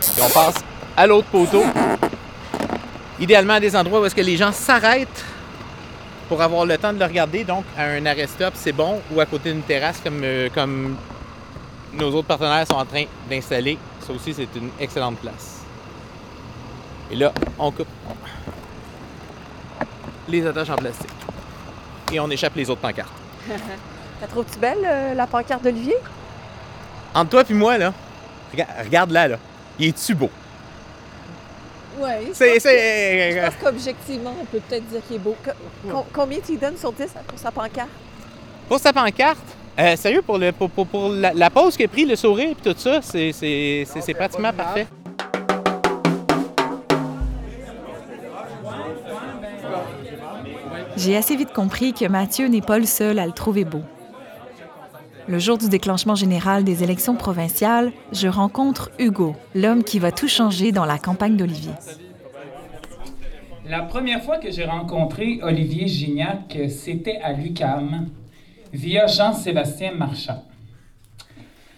Puis 0.00 0.22
on 0.22 0.30
passe 0.30 0.56
à 0.96 1.06
l'autre 1.06 1.28
poteau. 1.28 1.64
Idéalement 3.20 3.54
à 3.54 3.60
des 3.60 3.76
endroits 3.76 4.00
où 4.00 4.06
est-ce 4.06 4.14
que 4.14 4.20
les 4.22 4.36
gens 4.36 4.52
s'arrêtent 4.52 5.24
pour 6.30 6.40
avoir 6.42 6.64
le 6.64 6.78
temps 6.78 6.92
de 6.92 6.98
le 7.00 7.04
regarder. 7.04 7.42
Donc, 7.42 7.64
à 7.76 7.86
un 7.86 8.06
arrêt 8.06 8.28
stop, 8.28 8.54
c'est 8.54 8.70
bon, 8.70 9.00
ou 9.10 9.18
à 9.20 9.26
côté 9.26 9.52
d'une 9.52 9.62
terrasse 9.62 10.00
comme, 10.00 10.20
euh, 10.22 10.48
comme 10.54 10.96
nos 11.92 12.08
autres 12.14 12.28
partenaires 12.28 12.64
sont 12.68 12.76
en 12.76 12.86
train 12.86 13.02
d'installer. 13.28 13.76
Ça 14.06 14.12
aussi, 14.12 14.32
c'est 14.32 14.48
une 14.54 14.70
excellente 14.78 15.18
place. 15.18 15.62
Et 17.10 17.16
là, 17.16 17.32
on 17.58 17.72
coupe 17.72 17.88
les 20.28 20.46
attaches 20.46 20.70
en 20.70 20.76
plastique. 20.76 21.10
Et 22.12 22.20
on 22.20 22.30
échappe 22.30 22.54
les 22.54 22.70
autres 22.70 22.80
pancartes. 22.80 23.10
La 24.20 24.28
trouves-tu 24.28 24.58
belle, 24.60 24.84
euh, 24.84 25.14
la 25.14 25.26
pancarte 25.26 25.64
d'Olivier? 25.64 25.96
Entre 27.14 27.30
toi 27.30 27.42
et 27.48 27.54
moi, 27.54 27.78
là, 27.78 27.92
regarde 28.84 29.10
là, 29.10 29.26
là. 29.26 29.36
Il 29.78 29.88
est-tu 29.88 30.14
beau? 30.14 30.30
Oui. 32.00 32.30
C'est, 32.32 32.58
Je 32.60 33.44
pense 33.44 33.54
qu'objectivement, 33.62 34.34
on 34.40 34.44
peut 34.46 34.60
peut-être 34.68 34.86
dire 34.86 35.00
qu'il 35.06 35.16
est 35.16 35.18
beau. 35.18 35.36
combien 36.12 36.38
tu 36.40 36.52
lui 36.52 36.58
donnes 36.58 36.76
sur 36.76 36.92
10 36.92 37.06
pour 37.26 37.38
sa 37.38 37.50
pancarte? 37.50 37.88
Pour 38.68 38.78
sa 38.78 38.92
pancarte? 38.92 39.38
Euh, 39.78 39.96
sérieux, 39.96 40.22
pour, 40.22 40.38
le, 40.38 40.52
pour, 40.52 40.68
pour, 40.70 41.08
la, 41.10 41.50
pause 41.50 41.76
qu'il 41.76 41.86
a 41.86 41.88
pris, 41.88 42.04
le 42.04 42.16
sourire 42.16 42.50
et 42.50 42.54
tout 42.54 42.78
ça, 42.78 43.00
c'est, 43.02 43.32
c'est, 43.32 43.84
c'est 43.86 44.14
pratiquement 44.14 44.52
parfait. 44.52 44.86
J'ai 50.96 51.16
assez 51.16 51.36
vite 51.36 51.52
compris 51.52 51.94
que 51.94 52.04
Mathieu 52.06 52.46
n'est 52.48 52.60
pas 52.60 52.78
le 52.78 52.84
seul 52.84 53.18
à 53.18 53.26
le 53.26 53.32
trouver 53.32 53.64
beau. 53.64 53.82
Le 55.30 55.38
jour 55.38 55.58
du 55.58 55.68
déclenchement 55.68 56.16
général 56.16 56.64
des 56.64 56.82
élections 56.82 57.14
provinciales, 57.14 57.92
je 58.10 58.26
rencontre 58.26 58.90
Hugo, 58.98 59.36
l'homme 59.54 59.84
qui 59.84 60.00
va 60.00 60.10
tout 60.10 60.26
changer 60.26 60.72
dans 60.72 60.84
la 60.84 60.98
campagne 60.98 61.36
d'Olivier. 61.36 61.70
La 63.64 63.82
première 63.82 64.24
fois 64.24 64.38
que 64.38 64.50
j'ai 64.50 64.64
rencontré 64.64 65.38
Olivier 65.44 65.86
Gignac, 65.86 66.58
c'était 66.68 67.18
à 67.18 67.32
l'UCAM, 67.32 68.08
via 68.72 69.06
Jean-Sébastien 69.06 69.92
Marchand. 69.92 70.42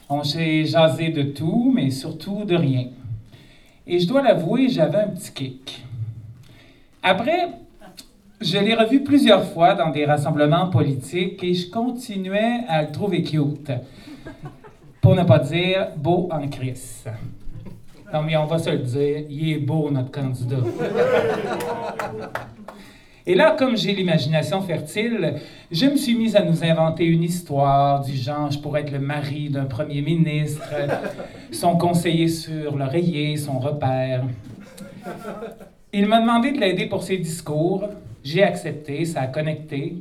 On 0.09 0.25
s'est 0.25 0.65
jasé 0.65 1.11
de 1.11 1.23
tout, 1.23 1.71
mais 1.75 1.91
surtout 1.91 2.47
de 2.47 2.57
rien. 2.57 2.87
Et 3.87 3.99
je 3.99 4.09
dois 4.09 4.23
l'avouer, 4.23 4.71
j'avais 4.71 5.01
un 5.01 5.09
petit 5.09 5.31
kick. 5.31 5.85
Après, 7.03 7.51
je 8.43 8.59
l'ai 8.59 8.75
revu 8.75 9.03
plusieurs 9.03 9.45
fois 9.45 9.75
dans 9.75 9.91
des 9.91 10.05
rassemblements 10.05 10.69
politiques 10.69 11.43
et 11.43 11.55
je 11.55 11.71
continuais 11.71 12.61
à 12.69 12.83
le 12.83 12.91
trouver 12.91 13.23
cute. 13.23 13.73
Pour 15.01 15.15
ne 15.15 15.25
pas 15.25 15.39
dire 15.39 15.89
beau 15.97 16.29
en 16.31 16.47
crise. 16.49 17.05
Non, 18.13 18.23
mais 18.23 18.37
on 18.37 18.45
va 18.45 18.59
se 18.59 18.71
le 18.71 18.79
dire, 18.79 19.25
il 19.29 19.53
est 19.53 19.59
beau, 19.59 19.91
notre 19.91 20.11
candidat. 20.11 20.57
Et 23.25 23.35
là, 23.35 23.55
comme 23.57 23.77
j'ai 23.77 23.95
l'imagination 23.95 24.61
fertile, 24.63 25.35
je 25.71 25.87
me 25.87 25.97
suis 25.97 26.15
mise 26.17 26.35
à 26.35 26.43
nous 26.43 26.65
inventer 26.65 27.05
une 27.05 27.23
histoire 27.23 28.03
du 28.03 28.17
genre 28.17 28.51
je 28.51 28.59
pourrais 28.59 28.81
être 28.81 28.91
le 28.91 28.99
mari 28.99 29.49
d'un 29.49 29.65
premier 29.65 30.03
ministre, 30.03 30.69
son 31.53 31.77
conseiller 31.77 32.29
sur 32.29 32.77
l'oreiller, 32.77 33.37
son 33.37 33.61
repère. 33.61 34.25
Il 35.93 36.07
m'a 36.07 36.21
demandé 36.21 36.51
de 36.53 36.59
l'aider 36.59 36.87
pour 36.87 37.03
ses 37.03 37.19
discours. 37.19 37.89
J'ai 38.25 38.43
accepté, 38.43 39.05
ça 39.05 39.23
a 39.23 39.27
connecté. 39.27 39.97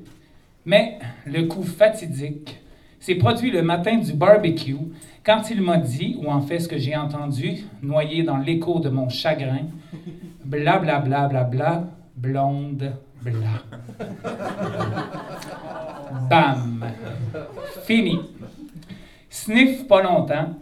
Mais 0.65 0.99
le 1.25 1.43
coup 1.43 1.63
fatidique 1.63 2.59
s'est 2.99 3.15
produit 3.15 3.49
le 3.51 3.63
matin 3.63 3.97
du 3.97 4.13
barbecue 4.13 4.77
quand 5.23 5.49
il 5.49 5.61
m'a 5.61 5.77
dit, 5.77 6.17
ou 6.21 6.29
en 6.29 6.41
fait 6.41 6.59
ce 6.59 6.67
que 6.67 6.77
j'ai 6.77 6.95
entendu, 6.95 7.63
noyé 7.81 8.23
dans 8.23 8.37
l'écho 8.37 8.79
de 8.79 8.89
mon 8.89 9.09
chagrin, 9.09 9.67
bla 10.43 10.79
bla 10.79 10.99
bla 10.99 11.27
bla 11.27 11.43
bla, 11.43 11.87
blonde 12.15 12.93
bla. 13.21 13.63
Bam! 16.29 16.85
Fini. 17.83 18.19
Sniff 19.29 19.87
pas 19.87 20.01
longtemps 20.01 20.55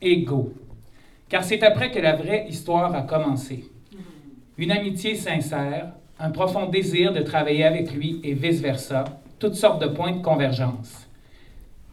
et 0.00 0.22
go. 0.22 0.52
Car 1.28 1.42
c'est 1.42 1.62
après 1.62 1.90
que 1.90 1.98
la 1.98 2.14
vraie 2.14 2.46
histoire 2.48 2.94
a 2.94 3.02
commencé. 3.02 3.64
Une 4.58 4.70
amitié 4.70 5.14
sincère, 5.14 5.92
un 6.22 6.30
profond 6.30 6.66
désir 6.68 7.12
de 7.12 7.20
travailler 7.20 7.64
avec 7.64 7.92
lui 7.92 8.20
et 8.22 8.32
vice-versa, 8.32 9.04
toutes 9.40 9.56
sortes 9.56 9.82
de 9.82 9.88
points 9.88 10.12
de 10.12 10.22
convergence. 10.22 11.08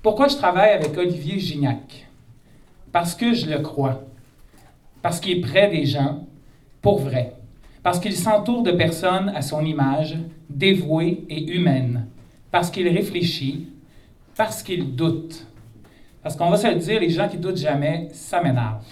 Pourquoi 0.04 0.28
je 0.28 0.36
travaille 0.36 0.70
avec 0.70 0.96
Olivier 0.96 1.40
Gignac? 1.40 2.08
Parce 2.92 3.16
que 3.16 3.34
je 3.34 3.48
le 3.48 3.60
crois. 3.60 4.04
Parce 5.02 5.20
qu'il 5.20 5.40
est 5.40 5.42
près 5.42 5.72
des 5.72 5.84
gens, 5.84 6.28
pour 6.80 7.00
vrai. 7.00 7.34
Parce 7.82 8.00
qu'il 8.00 8.16
s'entoure 8.16 8.62
de 8.62 8.72
personnes 8.72 9.30
à 9.30 9.42
son 9.42 9.66
image, 9.66 10.16
dévouées 10.48 11.26
et 11.28 11.52
humaines. 11.56 12.06
Parce 12.52 12.70
qu'il 12.70 12.88
réfléchit. 12.88 13.68
Parce 14.38 14.62
qu'il 14.62 14.96
doute. 14.96 15.48
Parce 16.22 16.36
qu'on 16.36 16.52
va 16.52 16.58
se 16.58 16.68
le 16.68 16.76
dire, 16.76 17.00
les 17.00 17.10
gens 17.10 17.28
qui 17.28 17.38
doutent 17.38 17.58
jamais, 17.58 18.10
ça 18.12 18.44
m'énerve. 18.44 18.86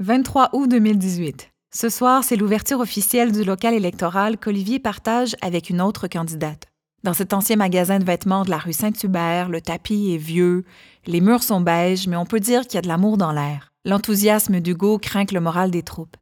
23 0.00 0.50
août 0.52 0.68
2018. 0.68 1.51
Ce 1.74 1.88
soir, 1.88 2.22
c'est 2.22 2.36
l'ouverture 2.36 2.80
officielle 2.80 3.32
du 3.32 3.44
local 3.44 3.72
électoral 3.72 4.36
qu'Olivier 4.36 4.78
partage 4.78 5.34
avec 5.40 5.70
une 5.70 5.80
autre 5.80 6.06
candidate. 6.06 6.66
Dans 7.02 7.14
cet 7.14 7.32
ancien 7.32 7.56
magasin 7.56 7.98
de 7.98 8.04
vêtements 8.04 8.44
de 8.44 8.50
la 8.50 8.58
rue 8.58 8.74
Saint-Hubert, 8.74 9.48
le 9.48 9.62
tapis 9.62 10.12
est 10.12 10.18
vieux, 10.18 10.64
les 11.06 11.22
murs 11.22 11.42
sont 11.42 11.62
beiges, 11.62 12.06
mais 12.06 12.16
on 12.16 12.26
peut 12.26 12.40
dire 12.40 12.66
qu'il 12.66 12.74
y 12.74 12.78
a 12.78 12.82
de 12.82 12.88
l'amour 12.88 13.16
dans 13.16 13.32
l'air. 13.32 13.72
L'enthousiasme 13.86 14.60
d'Hugo 14.60 14.98
craint 14.98 15.24
le 15.32 15.40
moral 15.40 15.70
des 15.70 15.82
troupes. 15.82 16.18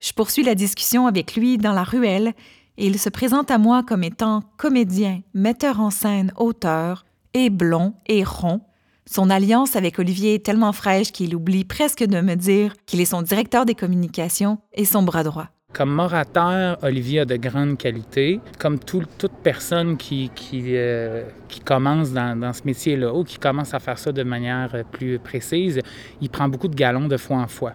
Je 0.00 0.12
poursuis 0.12 0.44
la 0.44 0.54
discussion 0.54 1.08
avec 1.08 1.34
lui 1.34 1.58
dans 1.58 1.72
la 1.72 1.82
ruelle 1.82 2.32
et 2.78 2.86
il 2.86 3.00
se 3.00 3.08
présente 3.08 3.50
à 3.50 3.58
moi 3.58 3.82
comme 3.82 4.04
étant 4.04 4.44
comédien, 4.56 5.20
metteur 5.34 5.80
en 5.80 5.90
scène, 5.90 6.32
auteur, 6.36 7.04
et 7.34 7.50
blond 7.50 7.94
et 8.06 8.22
rond. 8.22 8.60
Son 9.08 9.30
alliance 9.30 9.76
avec 9.76 10.00
Olivier 10.00 10.34
est 10.34 10.44
tellement 10.44 10.72
fraîche 10.72 11.12
qu'il 11.12 11.36
oublie 11.36 11.64
presque 11.64 12.02
de 12.02 12.20
me 12.20 12.34
dire 12.34 12.72
qu'il 12.86 13.00
est 13.00 13.04
son 13.04 13.22
directeur 13.22 13.64
des 13.64 13.76
communications 13.76 14.58
et 14.74 14.84
son 14.84 15.04
bras 15.04 15.22
droit. 15.22 15.46
Comme 15.72 15.96
orateur, 16.00 16.76
Olivier 16.82 17.20
a 17.20 17.24
de 17.24 17.36
grandes 17.36 17.78
qualités. 17.78 18.40
Comme 18.58 18.80
toute 18.80 19.30
personne 19.44 19.96
qui, 19.96 20.30
euh, 20.54 21.22
qui 21.48 21.60
commence 21.60 22.12
dans, 22.12 22.36
dans 22.36 22.52
ce 22.52 22.62
métier-là 22.64 23.14
ou 23.14 23.22
qui 23.22 23.38
commence 23.38 23.74
à 23.74 23.78
faire 23.78 23.96
ça 23.96 24.10
de 24.10 24.24
manière 24.24 24.84
plus 24.90 25.20
précise, 25.20 25.80
il 26.20 26.28
prend 26.28 26.48
beaucoup 26.48 26.68
de 26.68 26.74
galons 26.74 27.06
de 27.06 27.16
fois 27.16 27.36
en 27.36 27.46
fois. 27.46 27.74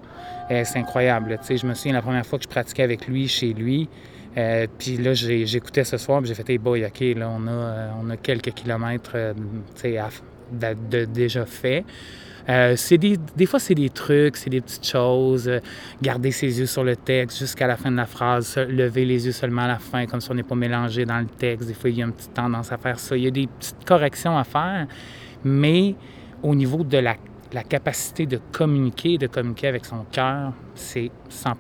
Euh, 0.52 0.64
c'est 0.66 0.80
incroyable. 0.80 1.40
Je 1.48 1.66
me 1.66 1.74
souviens 1.76 1.94
la 1.94 2.02
première 2.02 2.26
fois 2.26 2.40
que 2.40 2.44
je 2.44 2.50
pratiquais 2.50 2.84
avec 2.84 3.08
lui 3.08 3.30
chez 3.30 3.54
lui. 3.54 3.88
Euh, 4.38 4.68
puis 4.78 4.98
là, 4.98 5.14
j'écoutais 5.14 5.86
ce 5.86 5.98
soir, 5.98 6.26
j'ai 6.26 6.34
fait, 6.34 6.50
hey 6.50 6.58
boy, 6.58 6.86
OK, 6.86 7.00
là, 7.16 7.30
on 7.30 7.48
a, 7.48 7.94
on 8.02 8.10
a 8.10 8.18
quelques 8.18 8.52
kilomètres 8.52 9.16
sais, 9.76 9.98
de, 10.52 11.06
déjà 11.06 11.46
fait. 11.46 11.84
Euh, 12.50 12.76
des, 12.90 13.18
des, 13.36 13.46
fois, 13.46 13.60
c'est 13.60 13.76
des 13.76 13.90
trucs, 13.90 14.36
c'est 14.36 14.50
des 14.50 14.62
petites 14.62 14.88
choses. 14.88 15.48
Euh, 15.48 15.60
garder 16.02 16.32
ses 16.32 16.60
yeux 16.60 16.66
sur 16.66 16.84
le 16.84 16.96
texte 16.96 17.38
jusqu'à 17.38 17.68
la 17.68 17.78
fin 17.78 17.92
de 17.92 17.98
la 17.98 18.08
phrase, 18.08 18.58
lever 18.58 19.06
les 19.06 19.26
yeux 19.26 19.32
seulement 19.32 19.64
à 19.64 19.68
la 19.68 19.80
fin, 19.80 20.06
comme 20.08 20.22
si 20.22 20.32
on 20.32 20.34
n'est 20.34 20.44
pas 20.44 20.56
mélangé 20.56 21.06
dans 21.06 21.20
le 21.20 21.28
texte. 21.28 21.68
Des 21.68 21.74
fois, 21.74 21.90
il 21.90 21.98
y 21.98 22.02
a 22.02 22.06
une 22.06 22.14
petite 22.14 22.34
tendance 22.34 22.72
à 22.72 22.78
faire 22.78 23.00
ça. 23.00 23.16
Il 23.16 23.24
y 23.24 23.28
a 23.28 23.32
des 23.32 23.48
petites 23.48 23.86
corrections 23.86 24.38
à 24.38 24.44
faire, 24.44 24.88
mais 25.44 25.96
au 26.42 26.56
niveau 26.56 26.84
de 26.84 26.98
la, 26.98 27.16
la 27.54 27.64
capacité 27.64 28.26
de 28.26 28.40
communiquer, 28.52 29.20
de 29.20 29.28
communiquer 29.28 29.68
avec 29.68 29.86
son 29.86 30.04
cœur, 30.12 30.54
c'est 30.74 31.12
100 31.30 31.54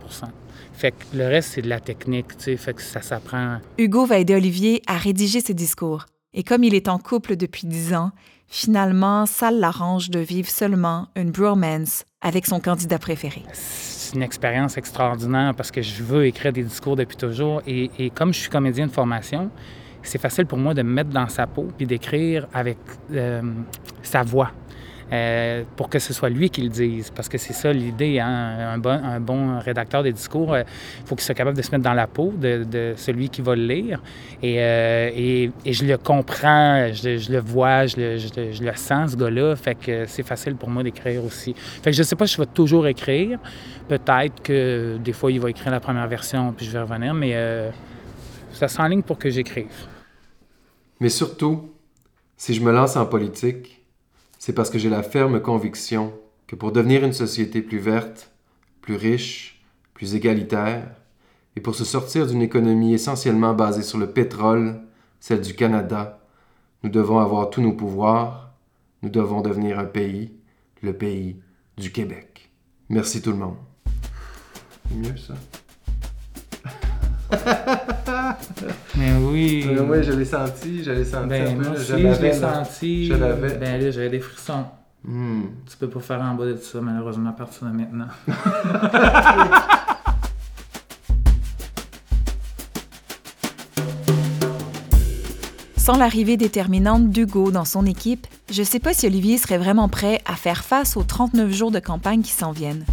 fait 0.82 0.92
que 0.92 1.16
le 1.16 1.28
reste, 1.28 1.52
c'est 1.54 1.62
de 1.62 1.70
la 1.70 1.80
technique, 1.80 2.36
tu 2.38 2.44
sais, 2.44 2.58
fait 2.58 2.74
que 2.74 2.82
ça 2.82 3.04
s'apprend. 3.04 3.60
Hugo 3.78 4.06
va 4.06 4.18
aider 4.18 4.34
Olivier 4.34 4.82
à 4.88 4.98
rédiger 4.98 5.40
ses 5.40 5.54
discours. 5.54 6.08
Et 6.34 6.44
comme 6.44 6.64
il 6.64 6.74
est 6.74 6.88
en 6.88 6.98
couple 6.98 7.36
depuis 7.36 7.68
dix 7.68 7.94
ans, 7.94 8.12
Finalement, 8.54 9.26
ça 9.26 9.50
l'arrange 9.50 10.10
de 10.10 10.20
vivre 10.20 10.50
seulement 10.50 11.08
une 11.16 11.32
bromance 11.32 12.04
avec 12.20 12.46
son 12.46 12.60
candidat 12.60 13.00
préféré. 13.00 13.44
C'est 13.54 14.14
une 14.14 14.24
expérience 14.24 14.76
extraordinaire 14.76 15.54
parce 15.56 15.72
que 15.72 15.82
je 15.82 16.04
veux 16.04 16.26
écrire 16.26 16.52
des 16.52 16.64
discours 16.64 16.98
depuis 16.98 17.16
toujours 17.16 17.62
et, 17.66 18.10
comme 18.14 18.34
je 18.34 18.40
suis 18.40 18.50
comédien 18.50 18.88
de 18.88 18.92
formation, 18.92 19.50
c'est 20.04 20.20
facile 20.20 20.48
pour 20.48 20.58
moi 20.58 20.74
de 20.74 20.82
me 20.82 20.92
mettre 20.92 21.12
dans 21.12 21.30
sa 21.30 21.48
peau 21.48 21.70
puis 21.78 21.86
d'écrire 21.86 22.46
avec 22.54 22.78
euh, 23.14 23.42
sa 24.04 24.24
voix. 24.24 24.52
Euh, 25.12 25.64
pour 25.76 25.90
que 25.90 26.00
ce 26.00 26.14
soit 26.14 26.30
lui 26.30 26.50
qui 26.50 26.62
le 26.62 26.70
dise. 26.70 27.10
Parce 27.10 27.28
que 27.28 27.38
c'est 27.38 27.52
ça 27.52 27.74
l'idée. 27.74 28.20
Hein? 28.20 28.80
Un, 28.82 29.20
bon, 29.20 29.60
rédacteur 29.60 30.04
de 30.04 30.12
discours, 30.12 30.56
il 30.56 30.62
euh, 30.62 30.64
faut 31.06 31.16
qu'il 31.16 31.26
soit 31.26 31.36
capable 31.36 31.58
de 31.58 31.62
se 31.62 31.70
mettre 31.72 31.84
dans 31.84 31.94
la 31.94 32.08
peau 32.08 32.32
de, 32.32 32.94
celui 32.96 33.28
qui 33.28 33.42
va 33.42 33.56
le 33.56 33.66
lire. 33.66 34.02
Euh, 34.42 35.12
et, 35.14 35.52
et, 35.66 35.74
je 35.74 35.84
le 35.84 35.98
comprends, 35.98 36.94
je, 36.94 37.30
le 37.30 37.40
vois, 37.40 37.88
je 37.88 37.98
le, 37.98 38.18
je 38.18 38.64
le, 38.64 38.74
sens, 38.76 39.12
ce 39.12 39.18
gars-là. 39.18 39.56
Fait 39.58 39.76
que 39.76 40.06
c'est 40.06 40.24
facile 40.24 40.56
pour 40.56 40.70
moi 40.70 40.82
d'écrire 40.82 41.26
aussi. 41.26 41.54
Fait 41.58 41.92
que 41.92 41.98
je 41.98 42.04
sais 42.04 42.16
pas 42.16 42.26
si 42.26 42.36
je 42.36 42.42
vais 42.42 42.48
toujours 42.48 42.88
écrire. 42.88 43.38
Peut-être 43.90 44.42
que 44.42 44.98
des 45.04 45.12
fois, 45.12 45.30
il 45.30 45.42
va 45.42 45.50
écrire 45.50 45.72
la 45.72 45.82
première 45.82 46.08
version, 46.08 46.54
puis 46.54 46.66
je 46.66 46.72
vais 46.72 46.82
revenir, 46.82 47.14
mais 47.14 47.36
ça 48.54 48.70
s'enligne 48.70 49.02
pour 49.02 49.18
que 49.18 49.30
j'écrive. 49.30 49.68
Mais 51.02 51.10
surtout, 51.10 51.74
si 52.38 52.54
je 52.54 52.62
me 52.62 52.72
lance 52.72 52.96
en 52.96 53.06
politique, 53.06 53.81
c'est 54.42 54.54
parce 54.54 54.72
que 54.72 54.80
j'ai 54.80 54.90
la 54.90 55.04
ferme 55.04 55.40
conviction 55.40 56.14
que 56.48 56.56
pour 56.56 56.72
devenir 56.72 57.04
une 57.06 57.14
société 57.14 57.62
plus 57.62 57.78
verte, 57.78 58.32
plus 58.82 58.96
riche, 58.96 59.64
plus 59.94 60.16
égalitaire, 60.16 60.96
et 61.56 61.62
pour 61.62 61.76
se 61.76 61.86
sortir 61.86 62.26
d'une 62.26 62.42
économie 62.42 62.96
essentiellement 62.96 63.54
basée 63.54 63.84
sur 63.84 64.00
le 64.00 64.10
pétrole, 64.10 64.82
celle 65.20 65.42
du 65.42 65.54
Canada, 65.54 66.26
nous 66.82 66.90
devons 66.90 67.20
avoir 67.20 67.52
tous 67.52 67.62
nos 67.62 67.74
pouvoirs, 67.74 68.56
nous 69.04 69.10
devons 69.10 69.42
devenir 69.42 69.78
un 69.78 69.86
pays, 69.86 70.32
le 70.82 70.94
pays 70.94 71.40
du 71.78 71.92
Québec. 71.92 72.50
Merci 72.90 73.22
tout 73.22 73.34
le 73.34 73.38
monde. 73.38 73.58
C'est 74.90 74.96
mieux 74.96 75.18
ça. 75.18 75.36
Mais 78.98 79.14
oui. 79.14 79.66
Mais 79.68 79.80
oui, 79.80 80.04
je 80.04 80.12
l'ai 80.12 80.26
senti, 80.26 80.84
je 80.84 80.92
l'ai 80.92 81.06
senti 81.06 81.28
ben, 81.30 81.48
un 81.48 81.56
peu. 81.56 81.70
Moi 81.70 81.78
aussi, 81.78 81.92
je, 81.92 82.22
l'ai 82.22 82.34
senti. 82.34 83.08
Je 83.08 83.14
l'avais. 83.14 83.56
Ben 83.58 83.82
là, 83.82 83.92
j'avais 83.92 84.10
des 84.10 84.20
frissons. 84.20 84.66
Hmm. 85.04 85.44
Tu 85.70 85.78
peux 85.78 85.90
pas 85.90 86.00
faire 86.00 86.22
en 86.22 86.36
bas 86.36 86.46
de 86.46 86.58
ça, 86.58 86.80
malheureusement, 86.82 87.30
à 87.30 87.34
partir 87.34 87.68
de 87.68 87.74
maintenant. 87.74 88.08
Sans 95.78 95.98
l'arrivée 95.98 96.38
déterminante 96.38 97.10
d'Hugo 97.10 97.50
dans 97.50 97.66
son 97.66 97.88
équipe, 97.88 98.28
je 98.52 98.62
sais 98.62 98.80
pas 98.80 98.94
si 98.94 99.08
Olivier 99.08 99.40
serait 99.40 99.58
vraiment 99.58 99.90
prêt 99.90 100.22
à 100.26 100.36
faire 100.36 100.64
face 100.64 100.96
aux 100.96 101.02
39 101.02 101.52
jours 101.52 101.72
de 101.72 101.80
campagne 101.80 102.22
qui 102.22 102.30
s'en 102.32 102.52
viennent. 102.52 102.86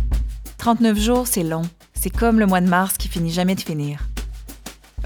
39 0.57 0.99
jours, 0.99 1.26
c'est 1.26 1.42
long. 1.42 1.62
C'est 1.92 2.09
comme 2.09 2.38
le 2.38 2.47
mois 2.47 2.62
de 2.62 2.68
mars 2.68 2.97
qui 2.97 3.09
finit 3.09 3.30
jamais 3.30 3.57
de 3.57 3.61
finir. 3.61 4.08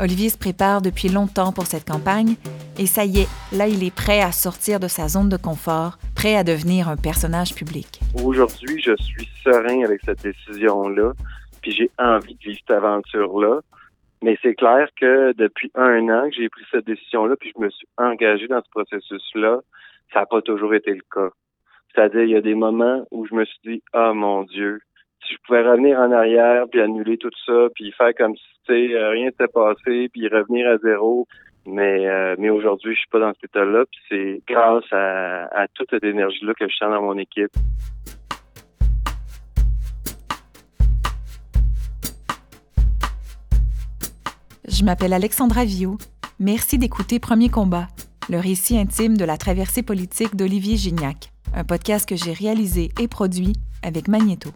Olivier 0.00 0.30
se 0.30 0.38
prépare 0.38 0.80
depuis 0.80 1.08
longtemps 1.08 1.52
pour 1.52 1.66
cette 1.66 1.86
campagne 1.86 2.36
et 2.78 2.86
ça 2.86 3.04
y 3.04 3.20
est, 3.20 3.56
là 3.56 3.68
il 3.68 3.84
est 3.84 3.94
prêt 3.94 4.20
à 4.20 4.32
sortir 4.32 4.80
de 4.80 4.88
sa 4.88 5.08
zone 5.08 5.28
de 5.28 5.36
confort, 5.36 5.98
prêt 6.16 6.34
à 6.34 6.44
devenir 6.44 6.88
un 6.88 6.96
personnage 6.96 7.54
public. 7.54 8.00
Aujourd'hui, 8.24 8.80
je 8.80 8.96
suis 8.96 9.28
serein 9.44 9.84
avec 9.84 10.00
cette 10.04 10.22
décision-là, 10.22 11.12
puis 11.60 11.72
j'ai 11.72 11.90
envie 11.98 12.34
de 12.34 12.40
vivre 12.40 12.58
cette 12.66 12.76
aventure-là. 12.76 13.60
Mais 14.22 14.38
c'est 14.40 14.54
clair 14.54 14.88
que 14.98 15.32
depuis 15.36 15.70
un 15.74 16.08
an 16.08 16.30
que 16.30 16.36
j'ai 16.36 16.48
pris 16.48 16.64
cette 16.70 16.86
décision-là, 16.86 17.34
puis 17.38 17.52
je 17.54 17.60
me 17.60 17.70
suis 17.70 17.88
engagé 17.98 18.46
dans 18.46 18.62
ce 18.62 18.70
processus-là, 18.70 19.60
ça 20.12 20.20
n'a 20.20 20.26
pas 20.26 20.40
toujours 20.42 20.74
été 20.74 20.92
le 20.92 21.02
cas. 21.12 21.30
C'est-à-dire, 21.92 22.22
il 22.22 22.30
y 22.30 22.36
a 22.36 22.40
des 22.40 22.54
moments 22.54 23.04
où 23.10 23.26
je 23.26 23.34
me 23.34 23.44
suis 23.44 23.58
dit, 23.64 23.82
ah 23.92 24.12
mon 24.14 24.44
Dieu, 24.44 24.80
si 25.26 25.34
je 25.34 25.38
pouvais 25.44 25.68
revenir 25.68 25.98
en 25.98 26.12
arrière, 26.12 26.64
puis 26.70 26.80
annuler 26.80 27.18
tout 27.18 27.30
ça, 27.44 27.68
puis 27.74 27.92
faire 27.92 28.14
comme 28.16 28.36
si 28.36 28.51
euh, 28.70 29.10
rien 29.10 29.30
s'était 29.30 29.48
passé, 29.48 30.08
puis 30.12 30.28
revenir 30.28 30.68
à 30.68 30.78
zéro. 30.78 31.26
Mais, 31.64 32.08
euh, 32.08 32.34
mais 32.38 32.50
aujourd'hui, 32.50 32.94
je 32.94 32.98
suis 33.00 33.08
pas 33.08 33.20
dans 33.20 33.32
cet 33.34 33.44
état-là, 33.44 33.84
puis 33.90 34.00
c'est 34.08 34.42
grâce 34.48 34.84
à, 34.90 35.66
toute 35.74 35.90
cette 35.90 36.02
énergie-là 36.02 36.54
que 36.54 36.68
je 36.68 36.74
sens 36.74 36.90
dans 36.90 37.02
mon 37.02 37.16
équipe. 37.18 37.52
Je 44.66 44.84
m'appelle 44.84 45.12
Alexandra 45.12 45.64
Viau. 45.64 45.98
Merci 46.40 46.78
d'écouter 46.78 47.20
Premier 47.20 47.48
Combat, 47.48 47.86
le 48.28 48.38
récit 48.38 48.76
intime 48.76 49.16
de 49.16 49.24
la 49.24 49.36
traversée 49.36 49.84
politique 49.84 50.34
d'Olivier 50.34 50.76
Gignac, 50.76 51.30
un 51.54 51.62
podcast 51.62 52.08
que 52.08 52.16
j'ai 52.16 52.32
réalisé 52.32 52.88
et 53.00 53.06
produit 53.06 53.52
avec 53.84 54.08
Magneto. 54.08 54.50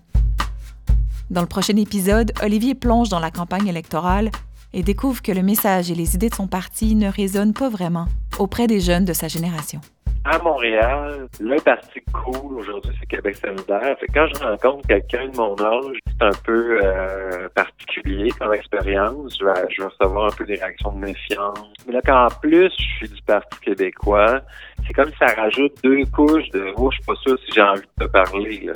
Dans 1.29 1.41
le 1.41 1.49
prochain 1.49 1.77
épisode, 1.77 2.31
Olivier 2.41 2.77
plonge 2.77 3.09
dans 3.09 3.19
la 3.19 3.33
campagne 3.33 3.67
électorale 3.67 4.31
et 4.73 4.85
découvre 4.85 5.23
que 5.23 5.33
le 5.33 5.43
message 5.43 5.91
et 5.91 5.95
les 5.95 6.15
idées 6.15 6.29
de 6.29 6.35
son 6.37 6.47
parti 6.47 6.95
ne 6.95 7.11
résonnent 7.11 7.53
pas 7.53 7.69
vraiment 7.69 8.07
auprès 8.39 8.69
des 8.69 8.79
jeunes 8.79 9.05
de 9.05 9.13
sa 9.13 9.27
génération. 9.27 9.81
À 10.25 10.39
Montréal, 10.39 11.27
le 11.41 11.57
parti 11.61 12.01
cool 12.13 12.59
aujourd'hui, 12.59 12.93
c'est 13.01 13.07
Québec 13.07 13.37
solidaire. 13.37 13.97
Quand 14.15 14.27
je 14.35 14.43
rencontre 14.43 14.87
quelqu'un 14.87 15.29
de 15.29 15.37
mon 15.37 15.55
âge, 15.61 15.97
c'est 16.07 16.27
un 16.27 16.43
peu 16.45 16.81
euh, 16.83 17.49
particulier 17.55 18.31
comme 18.39 18.55
expérience. 18.55 19.37
Je 19.41 19.45
vais, 19.45 19.53
je 19.71 19.83
vais 19.83 19.89
recevoir 19.89 20.27
un 20.27 20.37
peu 20.37 20.45
des 20.45 20.57
réactions 20.57 20.93
de 20.93 20.99
méfiance. 20.99 21.59
Mais 21.87 21.95
là, 21.95 22.01
qu'en 22.03 22.29
plus, 22.41 22.71
je 22.79 22.97
suis 22.99 23.09
du 23.09 23.23
Parti 23.23 23.59
québécois, 23.61 24.43
c'est 24.87 24.93
comme 24.95 25.11
si 25.11 25.17
ça 25.19 25.35
rajoute 25.35 25.73
deux 25.83 26.05
couches 26.07 26.51
de 26.51 26.73
«Oh, 26.77 26.91
je 26.91 26.97
suis 26.97 27.05
pas 27.05 27.17
sûr 27.23 27.37
si 27.45 27.53
j'ai 27.53 27.63
envie 27.63 27.83
de 27.99 28.05
te 28.05 28.11
parler». 28.11 28.71